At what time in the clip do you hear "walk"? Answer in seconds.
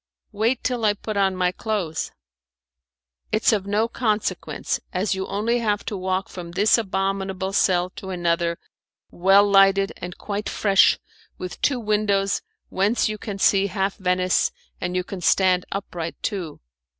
5.95-6.27